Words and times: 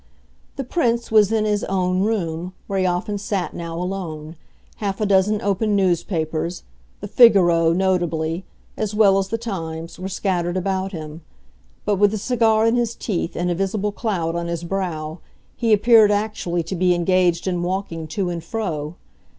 The 0.55 0.63
Prince 0.63 1.11
was 1.11 1.31
in 1.31 1.45
his 1.45 1.63
"own" 1.65 1.99
room, 1.99 2.53
where 2.65 2.79
he 2.79 2.87
often 2.87 3.19
sat 3.19 3.53
now 3.53 3.77
alone; 3.79 4.35
half 4.77 4.99
a 4.99 5.05
dozen 5.05 5.39
open 5.43 5.75
newspapers, 5.75 6.63
the 7.01 7.07
"Figaro" 7.07 7.71
notably, 7.71 8.43
as 8.75 8.95
well 8.95 9.19
as 9.19 9.27
the 9.27 9.37
"Times," 9.37 9.99
were 9.99 10.09
scattered 10.09 10.57
about 10.57 10.91
him; 10.91 11.21
but, 11.85 11.97
with 11.97 12.11
a 12.15 12.17
cigar 12.17 12.65
in 12.65 12.77
his 12.77 12.95
teeth 12.95 13.35
and 13.35 13.51
a 13.51 13.53
visible 13.53 13.91
cloud 13.91 14.35
on 14.35 14.47
his 14.47 14.63
brow, 14.63 15.19
he 15.55 15.71
appeared 15.71 16.09
actually 16.09 16.63
to 16.63 16.73
be 16.75 16.95
engaged 16.95 17.45
in 17.45 17.61
walking 17.61 18.07
to 18.07 18.31
and 18.31 18.43
fro. 18.43 18.95